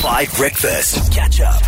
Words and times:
5 0.00 0.34
Breakfast. 0.36 1.12
Catch 1.12 1.40
up. 1.40 1.62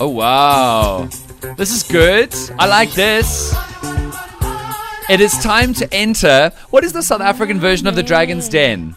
Oh 0.00 0.08
wow. 0.08 1.08
This 1.56 1.72
is 1.72 1.82
good. 1.82 2.34
I 2.58 2.66
like 2.66 2.90
this. 2.92 3.54
It 5.08 5.20
is 5.20 5.32
time 5.38 5.72
to 5.74 5.92
enter. 5.94 6.50
What 6.70 6.84
is 6.84 6.92
the 6.92 7.02
South 7.02 7.20
African 7.20 7.58
version 7.60 7.86
of 7.86 7.94
the 7.96 8.02
Dragon's 8.02 8.48
Den? 8.48 8.96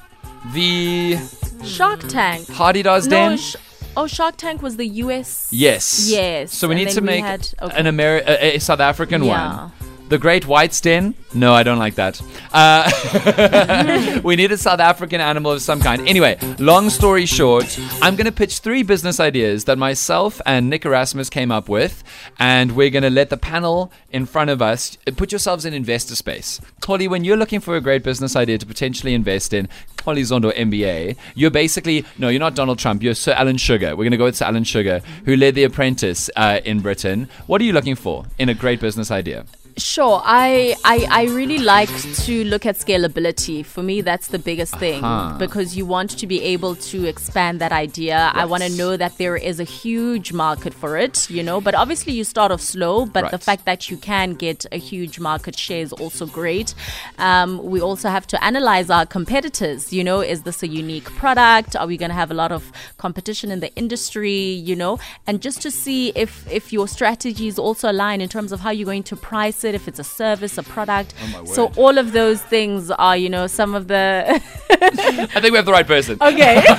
The 0.54 1.18
Shark 1.64 2.02
Tank. 2.08 2.48
Hardy 2.50 2.84
Daz 2.84 3.08
No, 3.08 3.30
Den? 3.30 3.38
sh- 3.38 3.56
oh, 3.98 4.08
Shark 4.08 4.36
Tank 4.38 4.62
was 4.62 4.78
the 4.78 4.88
US. 5.04 5.50
Yes. 5.52 6.10
Yes. 6.10 6.54
So 6.54 6.68
we 6.68 6.76
and 6.76 6.86
need 6.86 6.94
to 6.94 7.02
we 7.02 7.06
make 7.08 7.24
had- 7.24 7.48
okay. 7.62 7.78
an 7.78 7.86
Ameri- 7.86 8.26
a, 8.28 8.56
a 8.56 8.60
South 8.60 8.80
African 8.80 9.24
Yeah. 9.24 9.58
one. 9.64 9.72
The 10.10 10.18
Great 10.18 10.48
White 10.48 10.80
Den? 10.82 11.14
No, 11.36 11.54
I 11.54 11.62
don't 11.62 11.78
like 11.78 11.94
that. 11.96 12.20
Uh, 12.52 14.20
we 14.24 14.36
need 14.36 14.52
a 14.52 14.58
South 14.58 14.80
African 14.80 15.22
animal 15.22 15.52
of 15.52 15.62
some 15.62 15.80
kind. 15.80 16.08
Anyway, 16.08 16.40
long 16.58 16.90
story 16.90 17.28
short, 17.28 17.80
I'm 18.02 18.16
going 18.16 18.26
to 18.26 18.32
pitch 18.32 18.58
three 18.58 18.82
business 18.82 19.20
ideas 19.20 19.66
that 19.66 19.78
myself 19.78 20.42
and 20.48 20.68
Nick 20.68 20.84
Erasmus 20.84 21.30
came 21.30 21.52
up 21.52 21.70
with, 21.70 22.04
and 22.40 22.76
we're 22.76 22.90
going 22.90 23.04
to 23.04 23.12
let 23.12 23.30
the 23.30 23.38
panel 23.38 23.92
in 24.10 24.26
front 24.26 24.50
of 24.50 24.64
us 24.64 24.98
put 25.16 25.32
yourselves 25.32 25.64
in 25.64 25.76
investor 25.76 26.16
space. 26.16 26.60
Xoli, 26.82 27.08
when 27.08 27.24
you're 27.24 27.38
looking 27.38 27.60
for 27.60 27.76
a 27.76 27.82
great 27.82 28.02
business 28.02 28.36
idea 28.36 28.58
to 28.58 28.66
potentially 28.66 29.14
invest 29.14 29.54
in, 29.54 29.70
Xoli 29.98 30.22
Zondo 30.22 30.52
MBA, 30.56 31.18
you're 31.36 31.52
basically, 31.52 32.04
no, 32.18 32.30
you're 32.30 32.40
not 32.40 32.56
Donald 32.56 32.80
Trump, 32.80 33.04
you're 33.04 33.14
Sir 33.14 33.34
Alan 33.34 33.58
Sugar. 33.58 33.92
We're 33.92 34.06
going 34.06 34.12
to 34.12 34.18
go 34.18 34.26
with 34.26 34.38
Sir 34.38 34.46
Alan 34.46 34.64
Sugar, 34.64 35.02
who 35.26 35.36
led 35.36 35.54
The 35.54 35.66
Apprentice 35.66 36.32
uh, 36.36 36.62
in 36.66 36.80
Britain. 36.80 37.30
What 37.46 37.62
are 37.62 37.66
you 37.66 37.74
looking 37.74 37.96
for 37.96 38.26
in 38.40 38.50
a 38.50 38.56
great 38.56 38.80
business 38.80 39.12
idea? 39.12 39.46
Sure. 39.80 40.22
I, 40.26 40.76
I 40.84 41.08
I 41.10 41.24
really 41.28 41.58
like 41.60 41.90
to 42.26 42.44
look 42.44 42.66
at 42.66 42.76
scalability. 42.76 43.66
For 43.66 43.82
me, 43.82 44.02
that's 44.02 44.28
the 44.28 44.38
biggest 44.40 44.76
thing 44.78 45.04
Uh-huh. 45.04 45.38
because 45.38 45.78
you 45.78 45.86
want 45.86 46.10
to 46.20 46.28
be 46.28 46.42
able 46.54 46.76
to 46.92 47.06
expand 47.08 47.62
that 47.62 47.72
idea. 47.72 48.32
I 48.34 48.44
want 48.46 48.64
to 48.64 48.70
know 48.70 48.98
that 48.98 49.18
there 49.18 49.38
is 49.38 49.60
a 49.60 49.64
huge 49.64 50.34
market 50.34 50.74
for 50.74 50.98
it, 50.98 51.30
you 51.30 51.44
know. 51.44 51.62
But 51.62 51.76
obviously, 51.76 52.12
you 52.14 52.24
start 52.26 52.52
off 52.52 52.62
slow. 52.62 53.06
But 53.06 53.32
the 53.32 53.38
fact 53.38 53.64
that 53.66 53.90
you 53.90 53.96
can 53.98 54.34
get 54.34 54.66
a 54.72 54.78
huge 54.78 55.18
market 55.20 55.58
share 55.58 55.82
is 55.82 55.94
also 55.94 56.26
great. 56.26 56.76
Um, 57.18 57.64
we 57.64 57.80
also 57.80 58.10
have 58.10 58.28
to 58.28 58.44
analyze 58.44 58.90
our 58.90 59.06
competitors. 59.06 59.94
You 59.94 60.04
know, 60.04 60.20
is 60.20 60.42
this 60.44 60.62
a 60.62 60.68
unique 60.68 61.06
product? 61.16 61.76
Are 61.76 61.88
we 61.88 61.96
going 61.96 62.10
to 62.12 62.16
have 62.24 62.32
a 62.32 62.36
lot 62.44 62.52
of 62.52 62.72
competition 62.98 63.50
in 63.50 63.60
the 63.62 63.74
industry? 63.76 64.42
You 64.70 64.76
know, 64.76 65.00
and 65.26 65.42
just 65.42 65.62
to 65.62 65.72
see 65.72 66.12
if 66.16 66.46
if 66.52 66.74
your 66.74 66.88
strategies 66.88 67.58
also 67.58 67.90
align 67.90 68.20
in 68.20 68.28
terms 68.30 68.52
of 68.52 68.60
how 68.60 68.72
you're 68.72 68.86
going 68.94 69.04
to 69.04 69.16
price 69.16 69.64
it, 69.64 69.69
if 69.76 69.88
it's 69.88 70.00
a 70.00 70.04
service, 70.04 70.58
a 70.58 70.64
product. 70.64 71.14
Oh, 71.36 71.46
so 71.46 71.72
all 71.76 71.98
of 71.98 72.12
those 72.12 72.42
things 72.42 72.92
are, 72.92 73.18
you 73.18 73.30
know, 73.30 73.48
some 73.48 73.76
of 73.76 73.88
the. 73.88 74.42
I 74.72 75.40
think 75.42 75.52
we 75.52 75.58
have 75.58 75.66
the 75.66 75.72
right 75.72 75.88
person. 75.88 76.18
okay. 76.22 76.66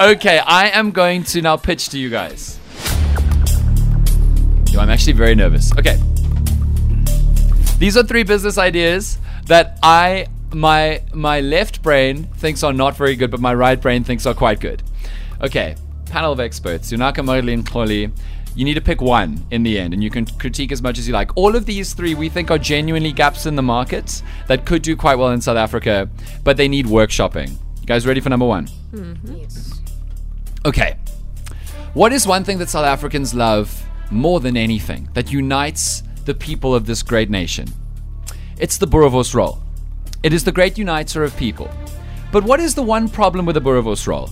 Okay, 0.00 0.38
I 0.38 0.68
am 0.70 0.90
going 0.90 1.24
to 1.24 1.42
now 1.42 1.56
pitch 1.56 1.88
to 1.90 1.98
you 1.98 2.10
guys. 2.10 2.58
Yo, 4.70 4.80
I'm 4.80 4.90
actually 4.90 5.12
very 5.12 5.34
nervous. 5.34 5.72
Okay. 5.78 5.98
These 7.78 7.96
are 7.96 8.02
three 8.02 8.22
business 8.22 8.58
ideas 8.58 9.18
that 9.46 9.78
I 9.82 10.26
my 10.54 11.02
my 11.12 11.40
left 11.40 11.82
brain 11.82 12.24
thinks 12.36 12.62
are 12.62 12.72
not 12.72 12.96
very 12.96 13.16
good, 13.16 13.30
but 13.30 13.40
my 13.40 13.54
right 13.54 13.80
brain 13.80 14.04
thinks 14.04 14.26
are 14.26 14.34
quite 14.34 14.60
good. 14.60 14.82
Okay, 15.40 15.76
panel 16.06 16.32
of 16.32 16.40
experts, 16.40 16.92
Yunaka 16.92 17.24
Modley 17.24 17.54
and 17.54 17.66
Chloe. 17.66 18.10
You 18.54 18.64
need 18.64 18.74
to 18.74 18.80
pick 18.80 19.00
one 19.00 19.44
in 19.50 19.62
the 19.62 19.78
end, 19.78 19.94
and 19.94 20.04
you 20.04 20.10
can 20.10 20.26
critique 20.26 20.72
as 20.72 20.82
much 20.82 20.98
as 20.98 21.08
you 21.08 21.14
like. 21.14 21.34
All 21.36 21.56
of 21.56 21.64
these 21.64 21.94
three 21.94 22.14
we 22.14 22.28
think 22.28 22.50
are 22.50 22.58
genuinely 22.58 23.12
gaps 23.12 23.46
in 23.46 23.56
the 23.56 23.62
market 23.62 24.22
that 24.46 24.66
could 24.66 24.82
do 24.82 24.94
quite 24.94 25.16
well 25.16 25.30
in 25.30 25.40
South 25.40 25.56
Africa, 25.56 26.08
but 26.44 26.56
they 26.56 26.68
need 26.68 26.86
workshopping. 26.86 27.50
You 27.80 27.86
guys 27.86 28.06
ready 28.06 28.20
for 28.20 28.28
number 28.28 28.46
one? 28.46 28.68
Mm-hmm. 28.92 29.36
Yes. 29.36 29.80
Okay. 30.66 30.98
What 31.94 32.12
is 32.12 32.26
one 32.26 32.44
thing 32.44 32.58
that 32.58 32.68
South 32.68 32.84
Africans 32.84 33.34
love 33.34 33.84
more 34.10 34.40
than 34.40 34.56
anything 34.56 35.08
that 35.14 35.32
unites 35.32 36.02
the 36.24 36.34
people 36.34 36.74
of 36.74 36.86
this 36.86 37.02
great 37.02 37.30
nation? 37.30 37.68
It's 38.58 38.78
the 38.78 38.86
Boerewors 38.86 39.34
roll. 39.34 39.62
It 40.22 40.32
is 40.32 40.44
the 40.44 40.52
great 40.52 40.78
uniter 40.78 41.24
of 41.24 41.36
people. 41.36 41.70
But 42.30 42.44
what 42.44 42.60
is 42.60 42.74
the 42.74 42.82
one 42.82 43.08
problem 43.08 43.44
with 43.44 43.54
the 43.54 43.60
Boerewors 43.60 44.06
roll? 44.06 44.30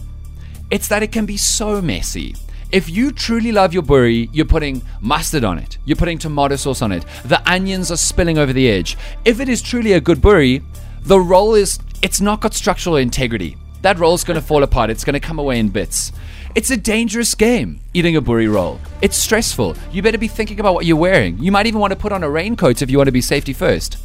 It's 0.70 0.88
that 0.88 1.02
it 1.02 1.10
can 1.10 1.26
be 1.26 1.36
so 1.36 1.82
messy. 1.82 2.36
If 2.72 2.88
you 2.88 3.10
truly 3.10 3.50
love 3.50 3.74
your 3.74 3.82
boerie, 3.82 4.28
you're 4.32 4.46
putting 4.46 4.82
mustard 5.00 5.42
on 5.42 5.58
it. 5.58 5.78
You're 5.84 5.96
putting 5.96 6.18
tomato 6.18 6.56
sauce 6.56 6.82
on 6.82 6.92
it. 6.92 7.04
The 7.24 7.42
onions 7.50 7.90
are 7.90 7.96
spilling 7.96 8.38
over 8.38 8.52
the 8.52 8.68
edge. 8.68 8.96
If 9.24 9.40
it 9.40 9.48
is 9.48 9.60
truly 9.60 9.92
a 9.94 10.00
good 10.00 10.20
boerie, 10.20 10.62
the 11.02 11.18
roll 11.18 11.54
is 11.54 11.78
it's 12.02 12.20
not 12.20 12.40
got 12.40 12.54
structural 12.54 12.96
integrity. 12.96 13.56
That 13.82 13.98
roll's 13.98 14.24
going 14.24 14.38
to 14.38 14.46
fall 14.46 14.62
apart. 14.62 14.90
It's 14.90 15.04
going 15.04 15.14
to 15.14 15.20
come 15.20 15.38
away 15.38 15.58
in 15.58 15.68
bits. 15.68 16.12
It's 16.54 16.70
a 16.70 16.76
dangerous 16.76 17.34
game 17.34 17.80
eating 17.94 18.16
a 18.16 18.22
boerie 18.22 18.52
roll. 18.52 18.80
It's 19.02 19.16
stressful. 19.16 19.76
You 19.90 20.02
better 20.02 20.18
be 20.18 20.28
thinking 20.28 20.60
about 20.60 20.74
what 20.74 20.86
you're 20.86 20.96
wearing. 20.96 21.38
You 21.38 21.50
might 21.50 21.66
even 21.66 21.80
want 21.80 21.92
to 21.92 21.98
put 21.98 22.12
on 22.12 22.22
a 22.22 22.30
raincoat 22.30 22.82
if 22.82 22.90
you 22.90 22.98
want 22.98 23.08
to 23.08 23.12
be 23.12 23.20
safety 23.20 23.52
first. 23.52 23.96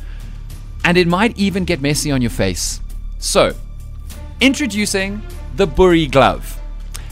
And 0.84 0.98
it 0.98 1.08
might 1.08 1.38
even 1.38 1.66
get 1.66 1.82
messy 1.82 2.12
on 2.12 2.22
your 2.22 2.32
face. 2.32 2.80
So, 3.20 3.56
Introducing 4.42 5.22
the 5.56 5.66
Boerie 5.66 6.12
Glove. 6.12 6.60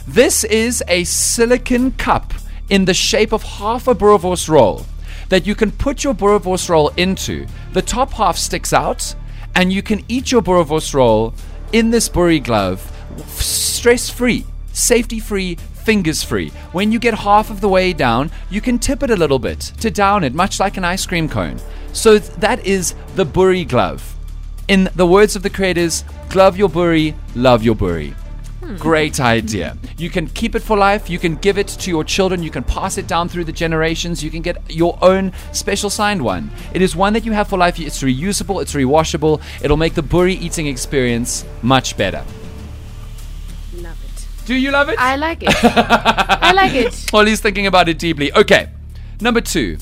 This 0.07 0.43
is 0.43 0.83
a 0.89 1.05
silicon 1.05 1.91
cup 1.91 2.33
in 2.69 2.83
the 2.83 2.93
shape 2.93 3.31
of 3.31 3.41
half 3.41 3.87
a 3.87 3.95
Boerewors 3.95 4.49
roll 4.49 4.85
that 5.29 5.47
you 5.47 5.55
can 5.55 5.71
put 5.71 6.03
your 6.03 6.13
Boerewors 6.13 6.67
roll 6.67 6.89
into. 6.97 7.47
The 7.71 7.81
top 7.81 8.11
half 8.11 8.37
sticks 8.37 8.73
out, 8.73 9.15
and 9.55 9.71
you 9.71 9.81
can 9.81 10.03
eat 10.09 10.29
your 10.29 10.41
Boerewors 10.41 10.93
roll 10.93 11.33
in 11.71 11.89
this 11.91 12.09
Boerie 12.09 12.43
Glove 12.43 12.89
stress 13.29 14.09
free, 14.09 14.45
safety 14.73 15.19
free, 15.19 15.55
fingers 15.55 16.21
free. 16.21 16.49
When 16.73 16.91
you 16.91 16.99
get 16.99 17.13
half 17.13 17.49
of 17.49 17.61
the 17.61 17.69
way 17.69 17.93
down, 17.93 18.29
you 18.49 18.59
can 18.59 18.79
tip 18.79 19.03
it 19.03 19.09
a 19.09 19.15
little 19.15 19.39
bit 19.39 19.59
to 19.79 19.89
down 19.89 20.25
it, 20.25 20.33
much 20.33 20.59
like 20.59 20.75
an 20.75 20.83
ice 20.83 21.05
cream 21.05 21.29
cone. 21.29 21.59
So 21.93 22.17
that 22.19 22.65
is 22.65 22.93
the 23.15 23.25
Boerie 23.25 23.67
Glove. 23.67 24.15
In 24.67 24.89
the 24.95 25.07
words 25.07 25.37
of 25.37 25.43
the 25.43 25.49
creators, 25.49 26.03
glove 26.29 26.57
your 26.57 26.69
boerie, 26.69 27.15
love 27.35 27.63
your 27.63 27.75
boerie. 28.63 28.79
Great 28.79 29.19
idea. 29.19 29.77
You 29.97 30.09
can 30.09 30.27
keep 30.27 30.55
it 30.55 30.61
for 30.61 30.77
life. 30.77 31.09
You 31.09 31.19
can 31.19 31.35
give 31.35 31.57
it 31.57 31.67
to 31.67 31.89
your 31.89 32.03
children. 32.03 32.43
You 32.43 32.49
can 32.49 32.63
pass 32.63 32.97
it 32.97 33.07
down 33.07 33.29
through 33.29 33.45
the 33.45 33.51
generations. 33.51 34.23
You 34.23 34.31
can 34.31 34.41
get 34.41 34.57
your 34.69 34.97
own 35.01 35.31
special 35.51 35.89
signed 35.89 36.21
one. 36.21 36.51
It 36.73 36.81
is 36.81 36.95
one 36.95 37.13
that 37.13 37.25
you 37.25 37.31
have 37.33 37.47
for 37.47 37.57
life. 37.57 37.79
It's 37.79 38.01
reusable, 38.01 38.61
it's 38.61 38.73
rewashable. 38.73 39.41
It'll 39.61 39.77
make 39.77 39.93
the 39.93 40.03
boerie 40.03 40.39
eating 40.39 40.67
experience 40.67 41.45
much 41.61 41.97
better. 41.97 42.23
Love 43.75 43.97
it. 44.03 44.45
Do 44.45 44.55
you 44.55 44.71
love 44.71 44.89
it? 44.89 44.99
I 44.99 45.15
like 45.15 45.43
it. 45.43 45.55
I 45.63 46.51
like 46.53 46.73
it. 46.73 46.87
Xoli's 46.93 47.41
thinking 47.41 47.67
about 47.67 47.89
it 47.89 47.99
deeply. 47.99 48.33
Okay. 48.33 48.69
Number 49.21 49.41
two, 49.41 49.77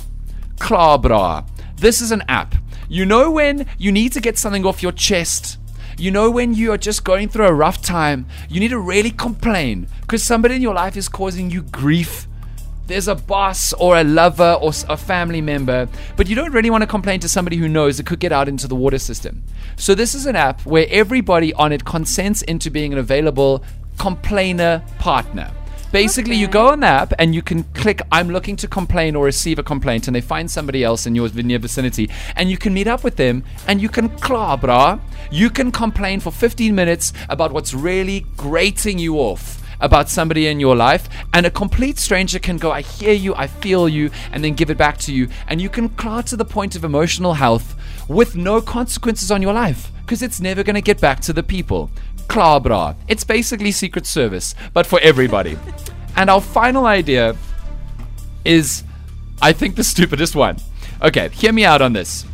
Klabra. 0.58 1.48
This 1.78 2.02
is 2.02 2.12
an 2.12 2.24
app. 2.28 2.56
You 2.88 3.06
know 3.06 3.32
when 3.32 3.66
you 3.78 3.92
need 3.92 4.12
to 4.14 4.20
get 4.22 4.38
something 4.38 4.66
off 4.66 4.84
your 4.84 4.92
chest. 4.92 5.58
You 6.02 6.10
know 6.10 6.32
when 6.32 6.56
you 6.56 6.72
are 6.72 6.80
just 6.80 7.04
going 7.04 7.30
through 7.30 7.46
a 7.46 7.54
rough 7.54 7.80
time. 7.80 8.26
You 8.50 8.60
need 8.60 8.70
to 8.70 8.80
really 8.80 9.12
complain 9.12 9.86
because 10.02 10.24
somebody 10.24 10.56
in 10.56 10.62
your 10.64 10.74
life 10.74 10.98
is 10.98 11.08
causing 11.08 11.52
you 11.52 11.62
grief. 11.62 12.28
There's 12.88 13.08
a 13.08 13.14
boss 13.14 13.72
or 13.74 13.96
a 14.00 14.04
lover 14.04 14.58
or 14.60 14.72
a 14.90 14.98
family 14.98 15.42
member, 15.42 15.88
but 16.18 16.28
you 16.28 16.36
don't 16.36 16.54
really 16.54 16.72
want 16.72 16.82
to 16.82 16.88
complain 16.88 17.20
to 17.20 17.30
somebody 17.30 17.58
who 17.58 17.68
knows 17.68 18.00
it 18.00 18.08
could 18.08 18.20
get 18.20 18.32
out 18.32 18.50
into 18.50 18.68
the 18.68 18.74
water 18.74 18.98
system. 18.98 19.44
So, 19.76 19.94
this 19.94 20.16
is 20.16 20.26
an 20.26 20.36
app 20.36 20.66
where 20.66 20.88
everybody 20.90 21.54
on 21.54 21.72
it 21.72 21.86
consents 21.86 22.42
into 22.42 22.72
being 22.72 22.94
an 22.94 22.98
available 22.98 23.64
complainer 24.00 24.84
partner. 24.98 25.52
Basically, 25.92 26.36
you 26.36 26.48
go 26.48 26.70
on 26.70 26.80
the 26.80 26.88
app 26.88 27.14
and 27.20 27.36
you 27.36 27.42
can 27.42 27.64
click, 27.74 28.02
I'm 28.14 28.30
looking 28.30 28.56
to 28.58 28.68
complain 28.68 29.14
or 29.14 29.26
receive 29.26 29.60
a 29.60 29.64
complaint, 29.64 30.08
and 30.08 30.16
they 30.16 30.22
find 30.22 30.50
somebody 30.50 30.86
else 30.86 31.06
in 31.06 31.16
your 31.16 31.28
near 31.34 31.60
vicinity, 31.60 32.10
and 32.38 32.50
you 32.50 32.58
can 32.58 32.74
meet 32.74 32.88
up 32.88 33.04
with 33.04 33.18
them 33.18 33.44
and 33.68 33.82
you 33.82 33.90
can 33.90 34.08
klabra. 34.08 35.02
You 35.32 35.50
can 35.50 35.70
complain 35.70 36.22
for 36.22 36.32
15 36.32 36.74
minutes 36.74 37.12
about 37.28 37.52
what's 37.52 37.74
really 37.74 38.26
grating 38.38 39.00
you 39.00 39.16
off 39.18 39.62
about 39.82 40.08
somebody 40.08 40.48
in 40.48 40.60
your 40.60 40.76
life, 40.76 41.10
and 41.34 41.46
a 41.46 41.52
complete 41.52 41.98
stranger 41.98 42.40
can 42.40 42.58
go, 42.58 42.72
I 42.72 42.82
hear 42.82 43.14
you, 43.14 43.36
I 43.36 43.48
feel 43.48 43.90
you, 43.90 44.12
and 44.32 44.44
then 44.44 44.54
give 44.54 44.70
it 44.70 44.78
back 44.78 44.98
to 45.00 45.14
you. 45.14 45.28
And 45.48 45.60
you 45.60 45.70
can 45.70 45.90
claw 45.90 46.22
to 46.22 46.38
the 46.38 46.46
point 46.46 46.76
of 46.76 46.86
emotional 46.86 47.34
health 47.34 47.76
with 48.08 48.36
no 48.36 48.62
consequences 48.62 49.32
on 49.32 49.42
your 49.42 49.54
life 49.54 49.92
because 50.02 50.22
it's 50.22 50.40
never 50.40 50.64
going 50.64 50.76
to 50.76 50.82
get 50.82 51.02
back 51.02 51.20
to 51.22 51.34
the 51.34 51.44
people. 51.44 51.90
Klabra. 52.28 52.96
It's 53.10 53.26
basically 53.26 53.72
Secret 53.72 54.06
Service, 54.06 54.56
but 54.74 54.88
for 54.88 55.00
everybody. 55.02 55.58
and 56.16 56.30
our 56.30 56.42
final 56.42 56.86
idea 56.86 57.36
is, 58.46 58.84
I 59.42 59.54
think, 59.54 59.76
the 59.76 59.84
stupidest 59.84 60.36
one. 60.36 60.58
Okay, 61.02 61.30
hear 61.30 61.52
me 61.52 61.66
out 61.66 61.82
on 61.82 61.94
this. 61.94 62.26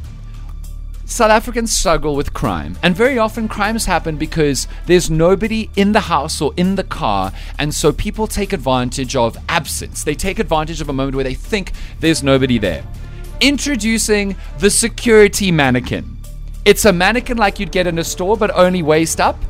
South 1.10 1.32
Africans 1.32 1.72
struggle 1.72 2.18
with 2.18 2.34
crime, 2.34 2.78
and 2.84 2.94
very 2.94 3.18
often 3.18 3.48
crimes 3.48 3.86
happen 3.86 4.18
because 4.18 4.68
there's 4.88 5.10
nobody 5.10 5.70
in 5.78 5.94
the 5.94 6.02
house 6.02 6.42
or 6.42 6.54
in 6.58 6.76
the 6.76 6.84
car, 6.84 7.32
and 7.58 7.74
so 7.74 7.94
people 7.94 8.28
take 8.28 8.52
advantage 8.52 9.16
of 9.16 9.38
absence. 9.48 10.04
They 10.04 10.16
take 10.16 10.38
advantage 10.38 10.82
of 10.82 10.90
a 10.90 10.94
moment 10.94 11.16
where 11.16 11.24
they 11.24 11.34
think 11.34 11.72
there's 12.02 12.24
nobody 12.24 12.58
there. 12.58 12.84
Introducing 13.40 14.36
the 14.60 14.70
security 14.70 15.50
mannequin. 15.50 16.18
It's 16.66 16.84
a 16.84 16.92
mannequin 16.92 17.38
like 17.38 17.58
you'd 17.58 17.72
get 17.72 17.88
in 17.88 18.00
a 18.00 18.04
store, 18.04 18.36
but 18.36 18.52
only 18.54 18.84
waist 18.84 19.22
up, 19.22 19.42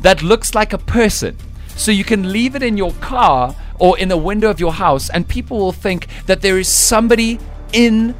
that 0.00 0.22
looks 0.22 0.54
like 0.54 0.72
a 0.72 0.78
person. 0.78 1.36
So 1.76 1.90
you 1.90 2.04
can 2.04 2.32
leave 2.32 2.56
it 2.56 2.62
in 2.62 2.78
your 2.78 2.92
car 2.94 3.54
or 3.82 3.98
in 3.98 4.08
the 4.08 4.16
window 4.16 4.48
of 4.48 4.60
your 4.60 4.72
house, 4.72 5.10
and 5.10 5.26
people 5.26 5.58
will 5.58 5.72
think 5.72 6.06
that 6.26 6.40
there 6.40 6.56
is 6.56 6.68
somebody 6.68 7.40
in 7.72 8.14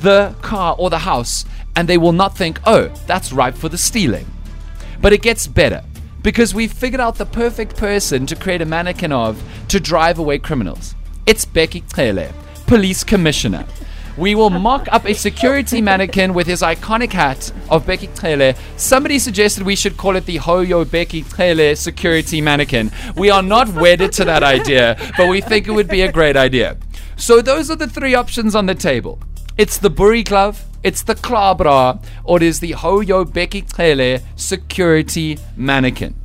the 0.00 0.34
car 0.40 0.74
or 0.78 0.88
the 0.88 1.00
house, 1.00 1.44
and 1.76 1.86
they 1.86 1.98
will 1.98 2.12
not 2.12 2.34
think, 2.34 2.58
oh, 2.64 2.88
that's 3.06 3.30
ripe 3.30 3.54
for 3.54 3.68
the 3.68 3.76
stealing. 3.76 4.24
But 5.02 5.12
it 5.12 5.20
gets 5.20 5.46
better 5.46 5.84
because 6.22 6.54
we've 6.54 6.72
figured 6.72 7.02
out 7.02 7.16
the 7.16 7.26
perfect 7.26 7.76
person 7.76 8.24
to 8.24 8.34
create 8.34 8.62
a 8.62 8.64
mannequin 8.64 9.12
of 9.12 9.42
to 9.68 9.78
drive 9.78 10.18
away 10.18 10.38
criminals. 10.38 10.94
It's 11.26 11.44
Bheki 11.44 11.82
Cele, 11.94 12.32
police 12.66 13.04
commissioner. 13.04 13.66
We 14.18 14.34
will 14.34 14.50
mock 14.50 14.88
up 14.90 15.04
a 15.06 15.14
security 15.14 15.80
mannequin 15.80 16.34
with 16.34 16.48
his 16.48 16.60
iconic 16.60 17.12
hat 17.12 17.52
of 17.70 17.86
Bheki 17.86 18.12
Cele. 18.18 18.56
Somebody 18.76 19.20
suggested 19.20 19.62
we 19.62 19.76
should 19.76 19.96
call 19.96 20.16
it 20.16 20.26
the 20.26 20.38
Hoyo 20.38 20.84
Bheki 20.84 21.24
Cele 21.24 21.76
security 21.76 22.40
mannequin. 22.40 22.90
We 23.16 23.30
are 23.30 23.44
not 23.44 23.68
wedded 23.68 24.10
to 24.14 24.24
that 24.24 24.42
idea, 24.42 24.96
but 25.16 25.28
we 25.28 25.40
think 25.40 25.68
it 25.68 25.70
would 25.70 25.86
be 25.86 26.00
a 26.02 26.10
great 26.10 26.36
idea. 26.36 26.78
So 27.16 27.40
those 27.40 27.70
are 27.70 27.76
the 27.76 27.86
three 27.86 28.16
options 28.16 28.56
on 28.56 28.66
the 28.66 28.74
table. 28.74 29.20
It's 29.56 29.78
the 29.78 29.88
Boerie 29.88 30.24
glove, 30.24 30.64
it's 30.82 31.04
the 31.04 31.14
Klabra, 31.14 32.02
or 32.24 32.38
it 32.38 32.42
is 32.42 32.58
the 32.58 32.72
Hoyo 32.72 33.24
Bheki 33.24 33.72
Cele 33.72 34.20
security 34.34 35.38
mannequin. 35.56 36.16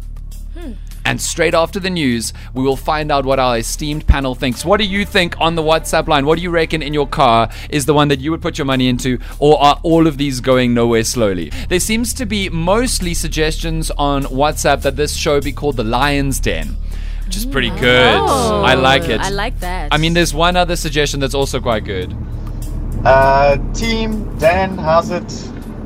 And 1.13 1.21
straight 1.21 1.54
after 1.54 1.80
the 1.80 1.92
news, 1.92 2.33
we 2.56 2.63
will 2.63 2.75
find 2.75 3.12
out 3.12 3.24
what 3.24 3.38
our 3.38 3.60
esteemed 3.60 4.07
panel 4.07 4.33
thinks. 4.33 4.65
What 4.65 4.80
do 4.80 4.83
you 4.83 5.06
think 5.06 5.39
on 5.39 5.54
the 5.54 5.62
WhatsApp 5.62 6.07
line? 6.07 6.25
What 6.25 6.38
do 6.38 6.42
you 6.42 6.50
reckon 6.50 6.81
in 6.81 6.92
your 6.92 7.06
car 7.06 7.51
is 7.69 7.86
the 7.86 7.94
one 7.94 8.07
that 8.07 8.19
you 8.19 8.31
would 8.31 8.42
put 8.42 8.57
your 8.57 8.65
money 8.65 8.88
into, 8.88 9.19
or 9.38 9.62
are 9.62 9.80
all 9.83 10.07
of 10.07 10.18
these 10.18 10.39
going 10.39 10.74
nowhere 10.74 11.04
slowly? 11.04 11.51
There 11.69 11.80
seems 11.80 12.15
to 12.15 12.25
be 12.25 12.50
mostly 12.50 13.13
suggestions 13.13 13.92
on 13.92 14.24
WhatsApp 14.24 14.81
that 14.81 14.95
this 14.95 15.13
show 15.15 15.39
be 15.39 15.51
called 15.51 15.77
The 15.77 15.83
Lion's 15.83 16.39
Den, 16.39 16.77
which 17.27 17.38
is 17.38 17.45
pretty 17.45 17.69
good. 17.69 18.15
Oh, 18.15 18.63
I 18.63 18.74
like 18.74 19.07
it. 19.07 19.21
I 19.21 19.30
like 19.30 19.60
that. 19.60 19.94
I 19.94 20.00
mean, 20.00 20.15
there's 20.15 20.33
one 20.33 20.56
other 20.56 20.75
suggestion 20.75 21.19
that's 21.19 21.36
also 21.36 21.62
quite 21.62 21.86
good. 21.86 22.12
Uh, 23.06 23.57
team, 23.75 24.36
Dan, 24.39 24.80
how's 24.80 25.12
it? 25.12 25.31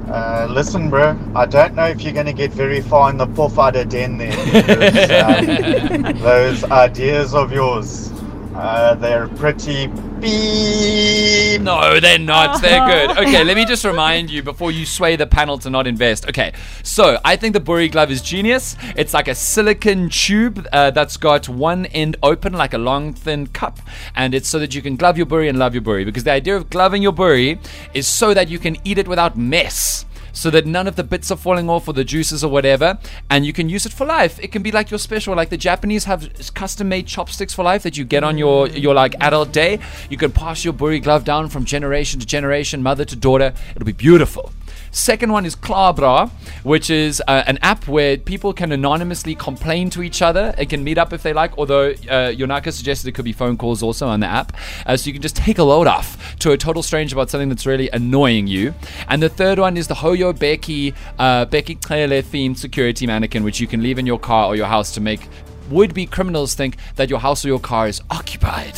Uh, 0.09 0.47
listen, 0.49 0.89
bro, 0.89 1.19
I 1.35 1.45
don't 1.45 1.75
know 1.75 1.85
if 1.85 2.01
you're 2.01 2.13
going 2.13 2.27
to 2.27 2.33
get 2.33 2.51
very 2.51 2.79
far 2.79 3.09
in 3.09 3.17
the 3.17 3.27
poor 3.27 3.49
Pofadder 3.49 3.89
den 3.89 4.17
there. 4.17 4.31
Because, 4.45 5.91
um, 5.91 6.19
those 6.19 6.63
ideas 6.63 7.35
of 7.35 7.51
yours, 7.51 8.09
uh, 8.57 8.95
they're 8.95 9.27
pretty 9.27 9.87
beep. 10.19 11.61
No, 11.61 11.99
they're 11.99 12.17
not. 12.17 12.59
They're 12.61 12.85
good. 12.87 13.17
Okay, 13.17 13.43
let 13.43 13.55
me 13.55 13.65
just 13.65 13.85
remind 13.85 14.31
you 14.31 14.41
before 14.41 14.71
you 14.71 14.85
sway 14.85 15.15
the 15.15 15.27
panel 15.27 15.59
to 15.59 15.69
not 15.69 15.85
invest. 15.85 16.27
Okay, 16.27 16.53
so 16.81 17.19
I 17.23 17.35
think 17.35 17.53
the 17.53 17.59
Boerie 17.59 17.91
glove 17.91 18.09
is 18.09 18.21
genius. 18.21 18.75
It's 18.95 19.13
like 19.13 19.27
a 19.27 19.35
silicon 19.35 20.09
tube 20.09 20.67
uh, 20.73 20.89
that's 20.89 21.17
got 21.17 21.47
one 21.47 21.85
end 21.87 22.17
open, 22.23 22.53
like 22.53 22.73
a 22.73 22.79
long, 22.79 23.13
thin 23.13 23.45
cup, 23.45 23.79
and 24.15 24.33
it's 24.33 24.49
so 24.49 24.57
that 24.57 24.73
you 24.73 24.81
can 24.81 24.95
glove 24.95 25.17
your 25.17 25.27
boerie 25.27 25.49
and 25.49 25.59
love 25.59 25.75
your 25.75 25.83
boerie. 25.83 26.05
Because 26.05 26.23
the 26.23 26.31
idea 26.31 26.55
of 26.55 26.69
gloving 26.71 27.03
your 27.03 27.13
boerie 27.13 27.59
is 27.93 28.07
so 28.07 28.33
that 28.33 28.49
you 28.49 28.57
can 28.57 28.75
eat 28.83 28.97
it 28.97 29.07
without 29.07 29.37
mess 29.37 30.06
so 30.37 30.51
that 30.51 30.67
none 30.67 30.87
of 30.87 30.95
the 30.95 31.03
bits 31.03 31.31
are 31.31 31.35
falling 31.35 31.67
off 31.67 31.87
or 31.87 31.93
the 31.93 32.03
juices 32.03 32.43
or 32.43 32.51
whatever, 32.51 32.99
and 33.27 33.43
you 33.43 33.51
can 33.51 33.69
use 33.69 33.87
it 33.87 33.91
for 33.91 34.05
life. 34.05 34.39
It 34.39 34.51
can 34.51 34.61
be 34.61 34.71
like 34.71 34.91
your 34.91 34.99
special, 34.99 35.35
like 35.35 35.49
the 35.49 35.57
Japanese 35.57 36.03
have 36.03 36.29
custom 36.53 36.87
made 36.89 37.07
chopsticks 37.07 37.55
for 37.55 37.63
life 37.63 37.81
that 37.81 37.97
you 37.97 38.05
get 38.05 38.23
on 38.23 38.37
your 38.37 38.67
your 38.67 38.93
like 38.93 39.15
adult 39.19 39.51
day. 39.51 39.79
You 40.11 40.17
can 40.17 40.31
pass 40.31 40.63
your 40.63 40.73
boerie 40.73 41.01
glove 41.01 41.23
down 41.23 41.49
from 41.49 41.65
generation 41.65 42.19
to 42.19 42.25
generation, 42.25 42.83
mother 42.83 43.03
to 43.05 43.15
daughter. 43.15 43.53
It'll 43.75 43.85
be 43.85 43.93
beautiful. 43.93 44.51
Second 44.91 45.31
one 45.31 45.45
is 45.45 45.55
Klabra, 45.55 46.29
which 46.63 46.89
is 46.89 47.21
uh, 47.27 47.43
an 47.47 47.57
app 47.61 47.87
where 47.87 48.17
people 48.17 48.53
can 48.53 48.71
anonymously 48.71 49.35
complain 49.35 49.89
to 49.91 50.01
each 50.01 50.21
other. 50.21 50.53
It 50.57 50.69
can 50.69 50.83
meet 50.83 50.97
up 50.97 51.13
if 51.13 51.23
they 51.23 51.33
like, 51.33 51.57
although 51.57 51.89
uh, 51.89 52.31
Yonaka 52.31 52.71
suggested 52.71 53.07
it 53.07 53.13
could 53.13 53.25
be 53.25 53.33
phone 53.33 53.57
calls 53.57 53.83
also 53.83 54.07
on 54.07 54.19
the 54.19 54.27
app. 54.27 54.55
Uh, 54.85 54.97
so 54.97 55.07
you 55.07 55.13
can 55.13 55.21
just 55.21 55.35
take 55.35 55.57
a 55.57 55.63
load 55.63 55.87
off 55.87 56.37
to 56.39 56.51
a 56.51 56.57
total 56.57 56.83
stranger 56.83 57.15
about 57.15 57.29
something 57.29 57.49
that's 57.49 57.65
really 57.65 57.89
annoying 57.89 58.47
you. 58.47 58.73
And 59.07 59.21
the 59.21 59.29
third 59.29 59.59
one 59.59 59.77
is 59.77 59.87
the 59.87 59.95
Hoyo 59.95 60.33
Bheki, 60.33 60.93
uh, 61.19 61.45
Bheki 61.45 61.83
Cele 61.85 62.21
themed 62.21 62.57
security 62.57 63.07
mannequin, 63.07 63.43
which 63.43 63.59
you 63.59 63.67
can 63.67 63.81
leave 63.81 63.99
in 63.99 64.05
your 64.05 64.19
car 64.19 64.47
or 64.47 64.55
your 64.55 64.67
house 64.67 64.93
to 64.93 65.01
make 65.01 65.27
would 65.69 65.93
be 65.93 66.05
criminals 66.05 66.55
think 66.55 66.77
that 66.95 67.09
your 67.09 67.19
house 67.19 67.43
or 67.43 67.49
your 67.49 67.59
car 67.59 67.87
is 67.87 68.01
occupied. 68.09 68.75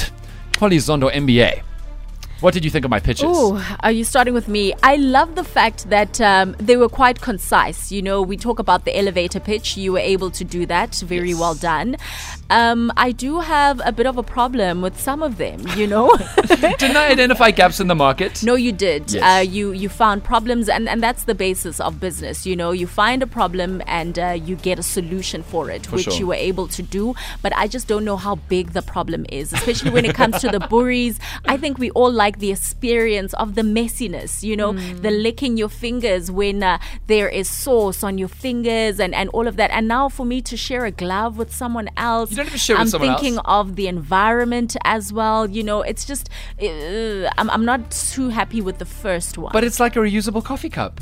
Xoli 0.53 0.77
Zondo 0.77 1.11
MBA. 1.11 1.61
What 2.41 2.53
did 2.53 2.63
you 2.63 2.71
think 2.71 2.85
of 2.85 2.91
my 2.91 2.99
pitches? 2.99 3.25
Ooh, 3.25 3.59
are 3.81 3.91
you 3.91 4.05
starting 4.05 4.33
with 4.33 4.47
me? 4.47 4.73
I 4.81 4.95
love 4.95 5.35
the 5.35 5.43
fact 5.43 5.89
that 5.89 6.21
um, 6.21 6.55
they 6.57 6.77
were 6.77 6.87
quite 6.87 7.19
concise. 7.19 7.91
You 7.91 8.01
know, 8.01 8.21
we 8.21 8.37
talk 8.37 8.59
about 8.59 8.85
the 8.85 8.97
elevator 8.97 9.41
pitch. 9.41 9.75
You 9.75 9.91
were 9.93 9.99
able 9.99 10.31
to 10.31 10.43
do 10.45 10.65
that. 10.67 10.95
Very 10.95 11.29
Yes. 11.31 11.39
well 11.39 11.55
done. 11.55 11.97
Um, 12.49 12.91
I 12.97 13.11
do 13.11 13.39
have 13.41 13.81
a 13.85 13.91
bit 13.91 14.07
of 14.07 14.17
a 14.17 14.23
problem 14.23 14.81
with 14.81 14.99
some 14.99 15.21
of 15.21 15.37
them. 15.37 15.67
You 15.75 15.85
know. 15.87 16.15
Didn't 16.47 16.95
I 16.97 17.09
identify 17.11 17.51
gaps 17.51 17.79
in 17.79 17.87
the 17.87 17.95
market? 17.95 18.41
No, 18.43 18.55
you 18.55 18.71
did. 18.71 19.11
Yes. 19.11 19.23
Uh, 19.23 19.41
you 19.41 19.71
you 19.71 19.89
found 19.89 20.23
problems, 20.23 20.69
and, 20.69 20.87
and 20.87 21.03
that's 21.03 21.25
the 21.25 21.35
basis 21.35 21.79
of 21.81 21.99
business. 21.99 22.45
You 22.45 22.55
know, 22.55 22.71
you 22.71 22.87
find 22.87 23.21
a 23.21 23.27
problem 23.27 23.81
and 23.85 24.17
uh, 24.17 24.37
you 24.43 24.55
get 24.55 24.79
a 24.79 24.83
solution 24.83 25.43
for 25.43 25.69
it, 25.69 25.91
which 25.91 26.05
sure. 26.05 26.13
you 26.13 26.27
were 26.27 26.35
able 26.35 26.67
to 26.69 26.81
do. 26.81 27.15
But 27.41 27.53
I 27.55 27.67
just 27.67 27.87
don't 27.87 28.05
know 28.05 28.17
how 28.17 28.35
big 28.35 28.71
the 28.71 28.81
problem 28.81 29.25
is, 29.29 29.51
especially 29.53 29.91
when 29.91 30.05
it 30.05 30.15
comes 30.15 30.39
to 30.39 30.47
the 30.47 30.59
boeries. 30.71 31.19
I 31.45 31.57
think 31.57 31.77
we 31.77 31.91
all 31.91 32.11
like 32.11 32.28
the 32.37 32.51
experience 32.51 33.33
of 33.33 33.55
the 33.55 33.63
messiness. 33.63 34.43
You 34.43 34.55
know, 34.55 34.73
the 34.73 35.09
licking 35.09 35.57
your 35.57 35.69
fingers 35.69 36.29
when 36.29 36.61
uh, 36.61 36.77
there 37.07 37.27
is 37.27 37.49
sauce 37.49 38.03
on 38.03 38.19
your 38.19 38.27
fingers 38.27 38.99
and 38.99 39.15
and 39.15 39.29
all 39.31 39.47
of 39.47 39.55
that. 39.55 39.71
And 39.71 39.87
now 39.87 40.07
for 40.09 40.25
me 40.25 40.41
to 40.43 40.55
share 40.55 40.85
a 40.85 40.91
glove 40.91 41.37
with 41.39 41.51
someone 41.51 41.89
else, 41.97 42.29
You 42.29 42.37
don't 42.37 42.49
have 42.49 42.59
share 42.59 42.77
I'm 42.77 42.87
someone 42.87 43.09
else. 43.09 43.21
thinking 43.21 43.39
of 43.39 43.75
the 43.75 43.87
environment 43.87 44.75
as 44.83 45.11
well. 45.11 45.49
You 45.49 45.63
know, 45.63 45.81
it's 45.81 46.05
just 46.05 46.29
uh, 46.61 47.29
I'm, 47.37 47.49
I'm 47.49 47.65
not 47.65 47.89
too 47.91 48.29
happy 48.29 48.61
with 48.61 48.77
the 48.77 48.85
first 48.85 49.37
one. 49.37 49.51
But 49.51 49.63
it's 49.63 49.79
like 49.79 49.95
a 49.95 49.99
reusable 49.99 50.43
coffee 50.43 50.69
cup, 50.69 51.01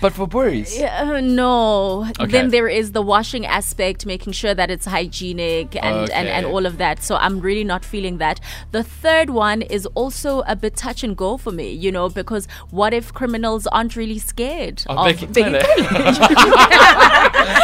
but 0.00 0.12
for 0.12 0.26
boeries. 0.26 0.80
Uh, 0.80 1.20
no. 1.20 2.06
Okay. 2.20 2.26
Then 2.30 2.50
there 2.50 2.68
is 2.68 2.92
the 2.92 3.02
washing 3.02 3.44
aspect, 3.46 4.06
making 4.06 4.32
sure 4.32 4.54
that 4.54 4.70
it's 4.70 4.86
hygienic 4.86 5.74
and, 5.76 6.10
and, 6.10 6.28
and 6.28 6.46
all 6.46 6.66
of 6.66 6.78
that. 6.78 7.02
So 7.02 7.16
I'm 7.16 7.40
really 7.40 7.64
not 7.64 7.84
feeling 7.84 8.18
that. 8.18 8.40
The 8.72 8.82
third 8.82 9.30
one 9.30 9.62
is 9.62 9.86
also 9.94 10.42
a 10.46 10.54
bit 10.56 10.76
touch 10.76 11.02
and 11.02 11.16
go 11.16 11.36
for 11.36 11.50
me, 11.52 11.70
you 11.72 11.90
know, 11.92 12.08
because 12.08 12.46
what 12.70 12.92
if 12.94 13.12
criminals 13.12 13.66
aren't 13.68 13.96
really 13.96 14.18
scared 14.18 14.84
Oh, 14.88 15.08
of 15.08 15.18
Cele. 15.18 15.60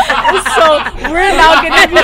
So 0.55 0.79
we're 1.11 1.35
now 1.37 1.63
going 1.63 1.73
to 1.73 1.89
be. 1.89 1.97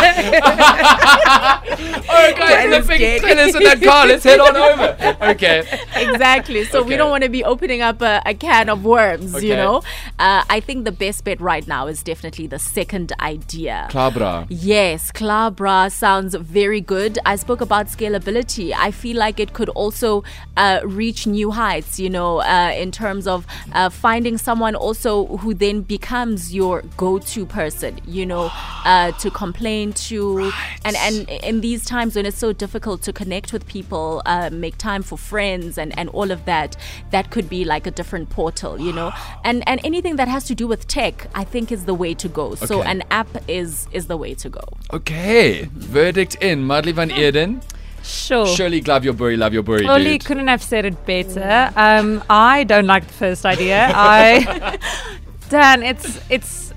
oh, 2.09 2.33
guys, 2.37 2.71
the 2.71 2.85
big 2.89 3.21
tennis 3.23 3.55
in 3.55 3.63
that 3.65 3.81
car. 3.83 4.07
Let's 4.07 4.25
head 4.25 4.41
on 4.41 4.57
over. 4.57 4.97
Okay. 5.31 5.61
exactly. 5.97 6.65
So 6.65 6.83
we 6.83 6.97
don't 6.97 7.11
want 7.11 7.23
to 7.25 7.29
be 7.29 7.45
opening 7.45 7.83
up 7.83 8.01
a, 8.03 8.21
a 8.27 8.35
can 8.35 8.69
of 8.69 8.85
worms, 8.85 9.43
you 9.43 9.55
know. 9.55 9.83
Uh, 10.21 10.45
I 10.51 10.61
think 10.61 10.85
the 10.85 10.93
best 10.93 11.25
bet 11.25 11.41
right 11.41 11.67
now 11.67 11.87
is 11.87 12.03
definitely 12.03 12.47
the 12.47 12.59
second 12.59 13.11
idea. 13.21 13.89
Klabra. 13.91 14.47
Yes, 14.51 15.11
Klabra 15.11 15.91
sounds 15.91 16.35
very 16.35 16.83
good. 16.83 17.19
I 17.25 17.37
spoke 17.37 17.63
about 17.63 17.87
scalability. 17.87 18.75
I 18.77 18.91
feel 18.91 19.17
like 19.17 19.41
it 19.41 19.55
could 19.55 19.71
also 19.71 20.23
uh, 20.59 20.81
reach 20.85 21.27
new 21.27 21.51
heights, 21.53 21.99
you 21.99 22.11
know, 22.11 22.43
uh, 22.43 22.71
in 22.77 22.93
terms 22.93 23.27
of 23.27 23.47
uh, 23.73 23.89
finding 23.89 24.37
someone 24.37 24.75
also 24.75 25.39
who 25.39 25.55
then 25.55 25.81
becomes 25.81 26.55
your 26.55 26.83
go 26.99 27.19
to 27.19 27.47
person, 27.47 27.99
you 28.07 28.27
know, 28.27 28.51
uh, 28.85 29.13
to 29.13 29.31
complain 29.31 29.95
to. 29.95 30.53
And, 30.85 30.97
and 30.97 31.31
in 31.31 31.63
these 31.63 31.83
times 31.87 32.17
when 32.17 32.27
it's 32.27 32.37
so 32.37 32.53
difficult 32.53 33.01
to 33.05 33.13
connect 33.15 33.55
with 33.55 33.67
people, 33.67 34.21
uh, 34.27 34.51
make 34.53 34.77
time 34.77 35.03
for 35.03 35.17
friends 35.17 35.79
and, 35.79 35.99
and 35.99 36.11
all 36.11 36.31
of 36.31 36.45
that, 36.45 36.77
that 37.11 37.31
could 37.31 37.49
be 37.49 37.65
like 37.65 37.87
a 37.87 37.91
different 37.91 38.29
portal, 38.29 38.79
you 38.79 38.93
know. 38.93 39.13
And, 39.43 39.67
and 39.67 39.81
anything 39.85 40.10
that 40.17 40.29
has 40.29 40.45
to 40.45 40.55
do 40.55 40.67
with 40.67 40.87
tech, 40.89 41.27
I 41.35 41.45
think 41.45 41.71
is 41.73 41.85
the 41.85 41.95
way 41.95 42.15
to 42.15 42.29
go. 42.29 42.55
So 42.55 42.83
an 42.83 43.03
app 43.11 43.29
is 43.49 43.87
is 43.93 44.07
the 44.07 44.17
way 44.17 44.35
to 44.35 44.49
go. 44.49 44.65
Okay. 44.93 45.69
Verdict 45.73 46.37
in. 46.41 46.67
Madly 46.67 46.93
van 46.93 47.11
Eden. 47.11 47.61
Sure. 48.03 48.47
Surely 48.47 48.81
glove 48.81 49.05
your 49.05 49.13
boerie, 49.15 49.37
love 49.37 49.53
your 49.53 49.63
boerie, 49.63 49.83
Xoli 49.85 50.05
dude. 50.05 50.25
couldn't 50.25 50.49
have 50.49 50.63
said 50.63 50.85
it 50.87 51.05
better. 51.07 51.71
Um, 51.77 52.25
I 52.31 52.65
don't 52.65 52.87
like 52.87 53.07
the 53.07 53.13
first 53.13 53.45
idea. 53.45 53.93
I, 53.95 54.79
Dan, 55.51 55.83
it's 55.83 56.19
it's 56.31 56.73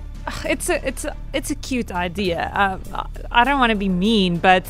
it's 0.45 0.69
a 0.69 0.85
it's 0.87 1.05
a, 1.05 1.15
it's 1.33 1.49
a 1.51 1.55
cute 1.55 1.91
idea. 1.91 2.51
Um, 2.53 2.81
I- 2.93 3.41
I 3.41 3.43
don't 3.45 3.59
want 3.59 3.71
to 3.71 3.75
be 3.77 3.89
mean, 3.89 4.37
but 4.37 4.65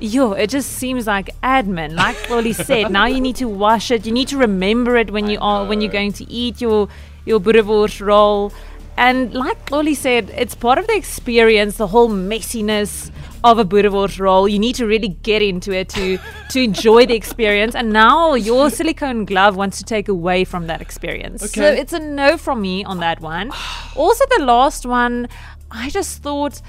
yo, 0.00 0.32
it 0.32 0.48
just 0.48 0.70
seems 0.72 1.06
like 1.06 1.28
admin. 1.42 1.94
Like 1.94 2.16
Xoli 2.16 2.54
said, 2.54 2.90
now 2.98 3.06
you 3.06 3.20
need 3.20 3.36
to 3.36 3.46
wash 3.46 3.90
it. 3.90 4.06
You 4.06 4.12
need 4.12 4.28
to 4.28 4.38
remember 4.38 4.96
it 4.96 5.10
when 5.10 5.28
you 5.28 5.38
are 5.40 5.66
when 5.66 5.80
you're 5.82 5.92
going 5.92 6.12
to 6.14 6.24
eat 6.30 6.60
your 6.60 6.88
your 7.24 7.40
boerewors 7.40 8.04
roll. 8.04 8.52
And 8.96 9.32
like 9.32 9.70
Lolly 9.70 9.94
said, 9.94 10.30
it's 10.30 10.56
part 10.56 10.78
of 10.78 10.86
the 10.88 10.96
experience, 10.96 11.76
the 11.76 11.86
whole 11.86 12.08
messiness 12.10 13.12
of 13.44 13.58
a 13.58 13.64
boerewors 13.64 14.18
roll. 14.18 14.48
You 14.48 14.58
need 14.58 14.74
to 14.76 14.86
really 14.86 15.08
get 15.08 15.42
into 15.42 15.72
it 15.72 15.88
to 15.90 16.18
to 16.50 16.60
enjoy 16.60 17.06
the 17.06 17.14
experience. 17.14 17.74
And 17.74 17.92
now 17.92 18.34
your 18.34 18.70
silicone 18.70 19.24
glove 19.24 19.56
wants 19.56 19.78
to 19.78 19.84
take 19.84 20.08
away 20.08 20.44
from 20.44 20.66
that 20.66 20.80
experience. 20.80 21.50
So 21.52 21.64
it's 21.64 21.92
a 21.92 22.00
no 22.00 22.36
from 22.36 22.60
me 22.60 22.84
on 22.84 22.98
that 22.98 23.20
one. 23.20 23.52
Also, 23.96 24.24
the 24.36 24.44
last 24.44 24.86
one, 24.86 25.28
I 25.72 25.90
just 25.90 26.22
thought 26.22 26.62